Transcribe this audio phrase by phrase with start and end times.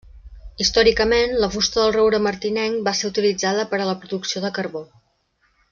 [0.63, 4.87] Històricament, la fusta del roure martinenc va ser utilitzada per a la producció de carbó.